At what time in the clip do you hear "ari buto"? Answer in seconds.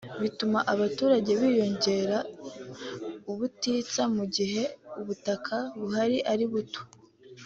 6.31-6.81